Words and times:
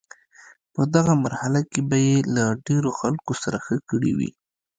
په 0.73 0.81
دغه 0.95 1.13
مرحله 1.25 1.61
کې 1.71 1.81
به 1.89 1.97
یې 2.07 2.17
له 2.35 2.43
ډیرو 2.67 2.89
خلکو 2.99 3.31
سره 3.43 3.57
ښه 3.65 3.75
کړي 3.89 4.11
وي. 4.17 4.31